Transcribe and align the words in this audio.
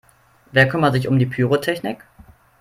Wer 0.51 0.67
kümmert 0.67 0.93
sich 0.95 1.07
um 1.07 1.19
die 1.19 1.27
Pyrotechnik? 1.27 2.03